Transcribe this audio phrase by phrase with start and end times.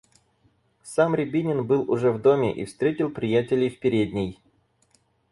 [0.83, 4.39] Сам Рябинин был уже в доме и встретил приятелей в передней.